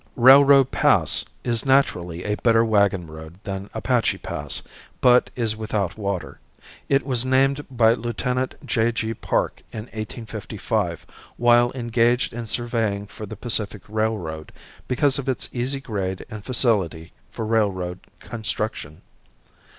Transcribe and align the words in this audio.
Railroad 0.15 0.71
Pass 0.71 1.25
is 1.43 1.63
naturally 1.63 2.23
a 2.23 2.33
better 2.37 2.65
wagon 2.65 3.05
road 3.05 3.37
than 3.43 3.69
Apache 3.71 4.17
Pass, 4.17 4.63
but 4.99 5.29
is 5.35 5.55
without 5.55 5.95
water. 5.95 6.39
It 6.89 7.05
was 7.05 7.23
named 7.23 7.63
by 7.69 7.93
Lieut. 7.93 8.55
J. 8.65 8.91
G. 8.93 9.13
Parke 9.13 9.61
in 9.71 9.81
1855 9.81 11.05
while 11.37 11.71
engaged 11.75 12.33
in 12.33 12.47
surveying 12.47 13.05
for 13.05 13.27
the 13.27 13.37
Pacific 13.37 13.83
Railroad, 13.87 14.51
because 14.87 15.19
of 15.19 15.29
its 15.29 15.47
easy 15.53 15.79
grade 15.79 16.25
and 16.31 16.43
facility 16.43 17.11
for 17.29 17.45
railroad 17.45 17.99
construction. 18.19 19.03